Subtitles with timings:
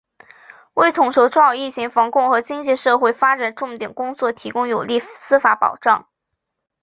[0.73, 6.07] 为统筹抓好疫情防控和经济社会发展重点工作提供有力司法保障